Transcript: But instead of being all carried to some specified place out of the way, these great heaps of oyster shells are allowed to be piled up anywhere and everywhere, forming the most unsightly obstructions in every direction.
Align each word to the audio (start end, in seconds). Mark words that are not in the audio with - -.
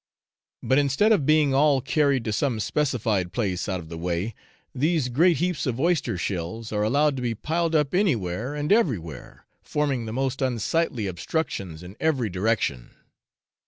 But 0.63 0.79
instead 0.79 1.11
of 1.11 1.27
being 1.27 1.53
all 1.53 1.79
carried 1.79 2.25
to 2.25 2.33
some 2.33 2.59
specified 2.59 3.31
place 3.31 3.69
out 3.69 3.79
of 3.79 3.87
the 3.87 3.99
way, 3.99 4.33
these 4.73 5.09
great 5.09 5.37
heaps 5.37 5.67
of 5.67 5.79
oyster 5.79 6.17
shells 6.17 6.71
are 6.71 6.81
allowed 6.81 7.15
to 7.17 7.21
be 7.21 7.35
piled 7.35 7.75
up 7.75 7.93
anywhere 7.93 8.55
and 8.55 8.71
everywhere, 8.71 9.45
forming 9.61 10.05
the 10.07 10.11
most 10.11 10.41
unsightly 10.41 11.05
obstructions 11.05 11.83
in 11.83 11.95
every 11.99 12.31
direction. 12.31 12.95